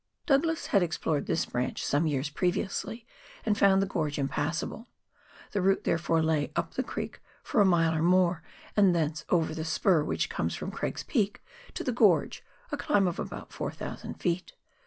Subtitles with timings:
[0.25, 3.05] Douglas had ex plored this branch some years previously,
[3.45, 4.87] and found the gorge impassable;
[5.51, 8.41] the route, therefore, lay up the creek for a mile or more,
[8.75, 11.43] and thence over the spur which comes from Craig's Peak
[11.75, 14.53] to the gorge, a climb of about 4,000 ft.